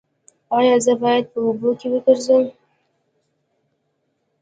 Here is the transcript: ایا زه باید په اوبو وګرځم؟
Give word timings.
ایا 0.57 0.75
زه 0.85 0.93
باید 1.01 1.25
په 1.31 1.39
اوبو 1.45 1.69
وګرځم؟ 1.91 2.43